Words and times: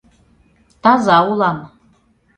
—Таза 0.81 1.17
улам... 1.31 1.57